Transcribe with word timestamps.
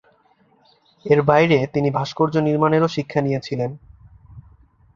এর 1.05 1.19
বাইরে 1.21 1.57
তিনি 1.73 1.89
ভাস্কর্য-নির্মাণেরও 1.89 2.87
শিক্ষা 2.87 3.19
নিয়েছিলেন। 3.21 3.71